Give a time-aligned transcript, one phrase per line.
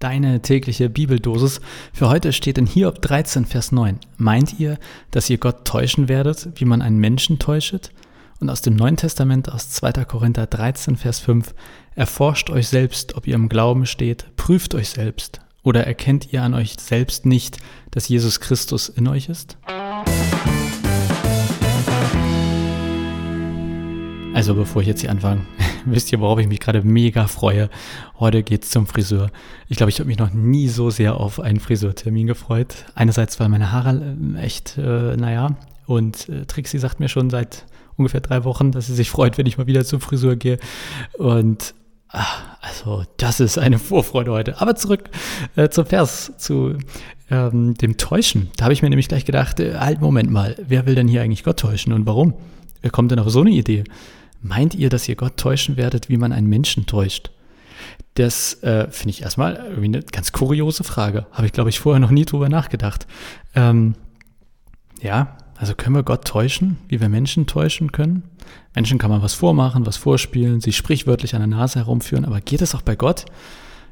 [0.00, 1.60] Deine tägliche Bibeldosis
[1.92, 3.98] für heute steht in Hiob 13, Vers 9.
[4.16, 4.78] Meint ihr,
[5.10, 7.92] dass ihr Gott täuschen werdet, wie man einen Menschen täuschet?
[8.40, 10.06] Und aus dem Neuen Testament, aus 2.
[10.06, 11.54] Korinther 13, Vers 5.
[11.96, 15.42] Erforscht euch selbst, ob ihr im Glauben steht, prüft euch selbst.
[15.64, 17.58] Oder erkennt ihr an euch selbst nicht,
[17.90, 19.58] dass Jesus Christus in euch ist?
[24.32, 25.42] Also bevor ich jetzt hier anfange,
[25.86, 27.70] wisst ihr, worauf ich mich gerade mega freue?
[28.18, 29.30] Heute geht's zum Friseur.
[29.68, 32.84] Ich glaube, ich habe mich noch nie so sehr auf einen Friseurtermin gefreut.
[32.94, 35.56] Einerseits, weil meine Haare äh, echt, äh, naja,
[35.86, 37.66] und äh, Trixie sagt mir schon seit
[37.96, 40.58] ungefähr drei Wochen, dass sie sich freut, wenn ich mal wieder zum Friseur gehe.
[41.18, 41.74] Und
[42.08, 44.60] ach, also, das ist eine Vorfreude heute.
[44.60, 45.10] Aber zurück
[45.56, 46.76] äh, zum Vers, zu
[47.30, 48.50] ähm, dem Täuschen.
[48.56, 51.22] Da habe ich mir nämlich gleich gedacht, äh, halt, Moment mal, wer will denn hier
[51.22, 52.34] eigentlich Gott täuschen und warum?
[52.82, 53.84] Wer kommt denn auf so eine Idee?
[54.42, 57.30] Meint ihr, dass ihr Gott täuschen werdet, wie man einen Menschen täuscht?
[58.14, 61.26] Das äh, finde ich erstmal eine ganz kuriose Frage.
[61.32, 63.06] Habe ich, glaube ich, vorher noch nie drüber nachgedacht.
[63.54, 63.94] Ähm,
[65.00, 68.22] ja, also können wir Gott täuschen, wie wir Menschen täuschen können?
[68.74, 72.62] Menschen kann man was vormachen, was vorspielen, sie sprichwörtlich an der Nase herumführen, aber geht
[72.62, 73.26] das auch bei Gott?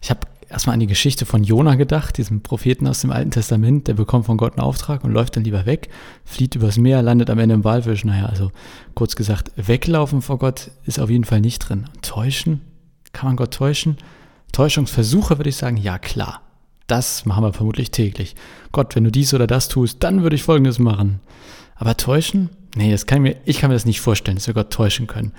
[0.00, 3.88] Ich habe erstmal an die Geschichte von Jona gedacht, diesem Propheten aus dem Alten Testament,
[3.88, 5.88] der bekommt von Gott einen Auftrag und läuft dann lieber weg,
[6.24, 8.04] flieht übers Meer, landet am Ende im Walfisch.
[8.04, 8.52] Naja, also
[8.94, 11.86] kurz gesagt, weglaufen vor Gott ist auf jeden Fall nicht drin.
[11.94, 12.60] Und täuschen?
[13.12, 13.96] Kann man Gott täuschen?
[14.52, 16.42] Täuschungsversuche würde ich sagen, ja klar.
[16.86, 18.36] Das machen wir vermutlich täglich.
[18.70, 21.20] Gott, wenn du dies oder das tust, dann würde ich Folgendes machen.
[21.74, 22.50] Aber täuschen?
[22.76, 25.06] Nee, das kann ich mir, ich kann mir das nicht vorstellen, dass wir Gott täuschen
[25.06, 25.32] können.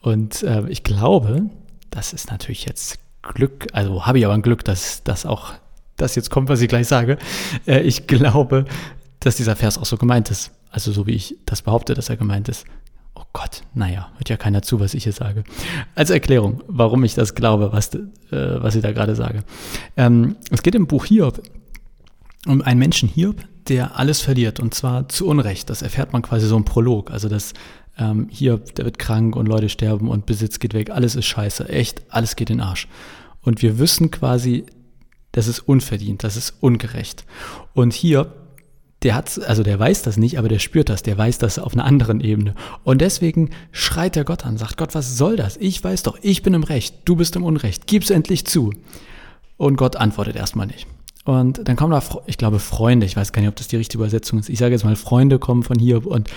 [0.00, 1.50] Und äh, ich glaube,
[1.90, 5.54] das ist natürlich jetzt Glück, also habe ich aber ein Glück, dass das auch
[5.96, 7.18] das jetzt kommt, was ich gleich sage.
[7.66, 8.64] Äh, ich glaube,
[9.20, 10.50] dass dieser Vers auch so gemeint ist.
[10.70, 12.64] Also so wie ich das behaupte, dass er gemeint ist.
[13.14, 15.44] Oh Gott, naja, hört ja keiner zu, was ich hier sage.
[15.94, 19.44] Als Erklärung, warum ich das glaube, was, äh, was ich da gerade sage.
[19.96, 21.42] Ähm, es geht im Buch Hiob
[22.46, 23.36] um einen Menschen Hiob,
[23.68, 25.70] der alles verliert und zwar zu Unrecht.
[25.70, 27.10] Das erfährt man quasi so im Prolog.
[27.10, 27.52] Also das
[27.98, 31.68] ähm, hier, der wird krank und Leute sterben und Besitz geht weg, alles ist scheiße,
[31.68, 32.88] echt, alles geht in den Arsch.
[33.42, 34.64] Und wir wissen quasi,
[35.32, 37.24] das ist unverdient, das ist ungerecht.
[37.74, 38.32] Und hier,
[39.02, 41.72] der hat, also der weiß das nicht, aber der spürt das, der weiß das auf
[41.74, 42.54] einer anderen Ebene.
[42.84, 45.56] Und deswegen schreit er Gott an, sagt Gott, was soll das?
[45.56, 48.72] Ich weiß doch, ich bin im Recht, du bist im Unrecht, gib's endlich zu.
[49.56, 50.86] Und Gott antwortet erstmal nicht.
[51.24, 54.02] Und dann kommen da, ich glaube, Freunde, ich weiß gar nicht, ob das die richtige
[54.02, 54.48] Übersetzung ist.
[54.48, 56.28] Ich sage jetzt mal, Freunde kommen von hier und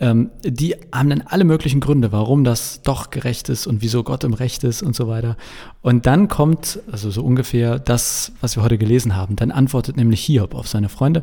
[0.00, 4.24] ähm, die haben dann alle möglichen Gründe, warum das doch gerecht ist und wieso Gott
[4.24, 5.36] im Recht ist und so weiter.
[5.82, 9.36] Und dann kommt, also so ungefähr das, was wir heute gelesen haben.
[9.36, 11.22] Dann antwortet nämlich Hiob auf seine Freunde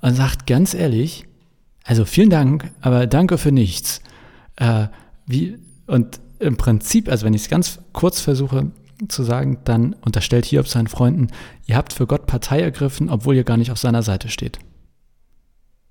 [0.00, 1.24] und sagt ganz ehrlich,
[1.84, 4.00] also vielen Dank, aber danke für nichts.
[4.56, 4.88] Äh,
[5.24, 8.72] wie, und im Prinzip, also wenn ich es ganz kurz versuche
[9.08, 11.28] zu sagen, dann unterstellt Hiob seinen Freunden,
[11.66, 14.58] ihr habt für Gott Partei ergriffen, obwohl ihr gar nicht auf seiner Seite steht.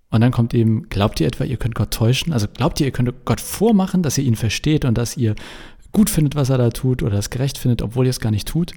[0.09, 2.31] Und dann kommt eben, glaubt ihr etwa, ihr könnt Gott täuschen?
[2.31, 5.35] Also glaubt ihr, ihr könnt Gott vormachen, dass ihr ihn versteht und dass ihr
[5.91, 8.47] gut findet, was er da tut oder es gerecht findet, obwohl ihr es gar nicht
[8.47, 8.73] tut?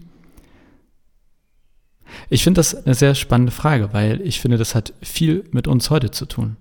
[2.30, 5.90] Ich finde das eine sehr spannende Frage, weil ich finde, das hat viel mit uns
[5.90, 6.56] heute zu tun.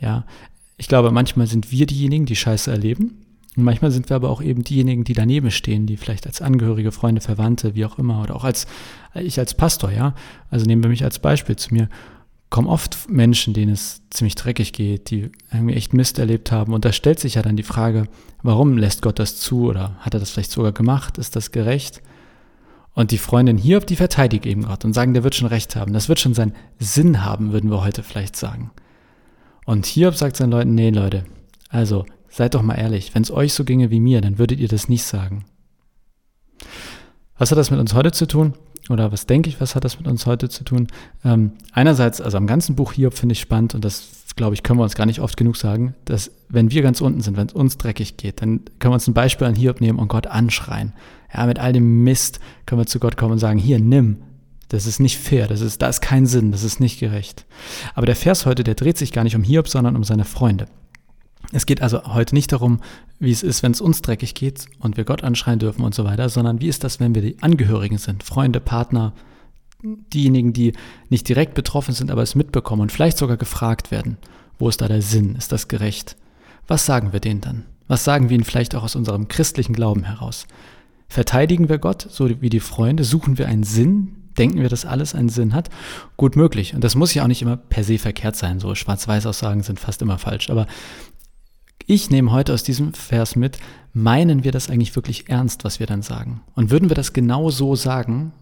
[0.00, 0.26] Ja,
[0.76, 3.24] ich glaube, manchmal sind wir diejenigen, die Scheiße erleben.
[3.58, 6.92] Und manchmal sind wir aber auch eben diejenigen, die daneben stehen, die vielleicht als Angehörige,
[6.92, 8.66] Freunde, Verwandte, wie auch immer, oder auch als
[9.14, 10.14] ich als Pastor, ja.
[10.50, 11.88] Also nehmen wir mich als Beispiel zu mir
[12.50, 16.72] kommen oft Menschen, denen es ziemlich dreckig geht, die irgendwie echt Mist erlebt haben.
[16.72, 18.08] Und da stellt sich ja dann die Frage,
[18.42, 21.18] warum lässt Gott das zu oder hat er das vielleicht sogar gemacht?
[21.18, 22.02] Ist das gerecht?
[22.94, 25.92] Und die Freundin Hiob, die verteidigt eben Gott und sagen, der wird schon recht haben.
[25.92, 28.70] Das wird schon seinen Sinn haben, würden wir heute vielleicht sagen.
[29.66, 31.24] Und Hiob sagt seinen Leuten, nee Leute,
[31.68, 34.68] also seid doch mal ehrlich, wenn es euch so ginge wie mir, dann würdet ihr
[34.68, 35.44] das nicht sagen.
[37.36, 38.54] Was hat das mit uns heute zu tun?
[38.90, 40.88] oder was denke ich, was hat das mit uns heute zu tun?
[41.24, 44.78] Ähm, einerseits, also am ganzen Buch Hiob finde ich spannend und das, glaube ich, können
[44.78, 47.52] wir uns gar nicht oft genug sagen, dass wenn wir ganz unten sind, wenn es
[47.52, 50.92] uns dreckig geht, dann können wir uns ein Beispiel an Hiob nehmen und Gott anschreien.
[51.34, 54.18] Ja, mit all dem Mist können wir zu Gott kommen und sagen, hier, nimm.
[54.68, 57.46] Das ist nicht fair, das ist, da ist kein Sinn, das ist nicht gerecht.
[57.94, 60.66] Aber der Vers heute, der dreht sich gar nicht um Hiob, sondern um seine Freunde.
[61.52, 62.80] Es geht also heute nicht darum,
[63.18, 66.04] wie es ist, wenn es uns dreckig geht und wir Gott anschreien dürfen und so
[66.04, 69.14] weiter, sondern wie ist das, wenn wir die Angehörigen sind, Freunde, Partner,
[69.82, 70.72] diejenigen, die
[71.08, 74.18] nicht direkt betroffen sind, aber es mitbekommen und vielleicht sogar gefragt werden,
[74.58, 76.16] wo ist da der Sinn, ist das gerecht?
[76.66, 77.64] Was sagen wir denen dann?
[77.86, 80.46] Was sagen wir ihnen vielleicht auch aus unserem christlichen Glauben heraus?
[81.08, 83.04] Verteidigen wir Gott, so wie die Freunde?
[83.04, 84.14] Suchen wir einen Sinn?
[84.36, 85.70] Denken wir, dass alles einen Sinn hat?
[86.16, 86.74] Gut möglich.
[86.74, 88.60] Und das muss ja auch nicht immer per se verkehrt sein.
[88.60, 90.50] So Schwarz-Weiß-Aussagen sind fast immer falsch.
[90.50, 90.66] Aber
[91.88, 93.58] ich nehme heute aus diesem Vers mit,
[93.94, 96.42] meinen wir das eigentlich wirklich ernst, was wir dann sagen?
[96.54, 98.32] Und würden wir das genau so sagen,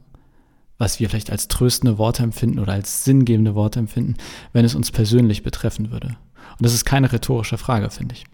[0.79, 4.17] was wir vielleicht als tröstende Worte empfinden oder als sinngebende Worte empfinden,
[4.53, 6.09] wenn es uns persönlich betreffen würde.
[6.09, 8.25] Und das ist keine rhetorische Frage, finde ich.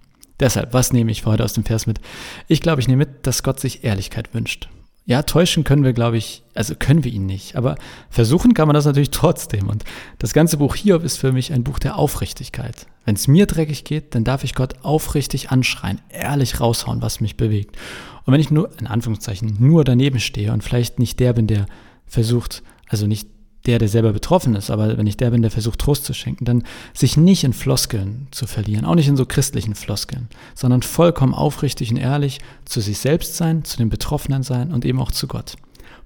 [0.41, 2.01] Deshalb, was nehme ich für heute aus dem Vers mit?
[2.49, 4.71] Ich glaube, ich nehme mit, dass Gott sich Ehrlichkeit wünscht.
[5.05, 7.77] Ja, täuschen können wir, glaube ich, also können wir ihn nicht, aber
[8.09, 9.69] versuchen kann man das natürlich trotzdem.
[9.69, 9.85] Und
[10.19, 12.87] das ganze Buch Hiob ist für mich ein Buch der Aufrichtigkeit.
[13.05, 17.37] Wenn es mir dreckig geht, dann darf ich Gott aufrichtig anschreien, ehrlich raushauen, was mich
[17.37, 17.77] bewegt.
[18.25, 21.67] Und wenn ich nur, in Anführungszeichen, nur daneben stehe und vielleicht nicht der bin, der
[22.07, 23.29] versucht, also nicht
[23.67, 26.45] der, der selber betroffen ist, aber wenn ich der bin, der versucht, Trost zu schenken,
[26.45, 26.65] dann
[26.95, 31.91] sich nicht in Floskeln zu verlieren, auch nicht in so christlichen Floskeln, sondern vollkommen aufrichtig
[31.91, 35.57] und ehrlich zu sich selbst sein, zu den Betroffenen sein und eben auch zu Gott.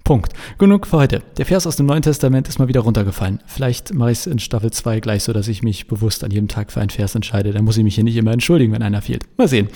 [0.06, 0.34] Punkt.
[0.58, 1.22] Genug für heute.
[1.36, 3.40] Der Vers aus dem Neuen Testament ist mal wieder runtergefallen.
[3.44, 6.46] Vielleicht mache ich es in Staffel 2 gleich so, dass ich mich bewusst an jedem
[6.46, 7.52] Tag für einen Vers entscheide.
[7.52, 9.24] Dann muss ich mich hier nicht immer entschuldigen, wenn einer fehlt.
[9.36, 9.68] Mal sehen.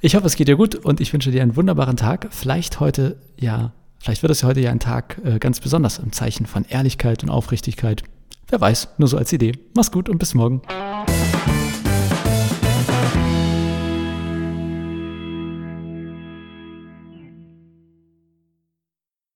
[0.00, 2.26] Ich hoffe, es geht dir gut und ich wünsche dir einen wunderbaren Tag.
[2.32, 6.12] Vielleicht heute, ja, Vielleicht wird es ja heute ja ein Tag äh, ganz besonders im
[6.12, 8.02] Zeichen von Ehrlichkeit und Aufrichtigkeit.
[8.48, 9.52] Wer weiß, nur so als Idee.
[9.74, 10.62] Mach's gut und bis morgen.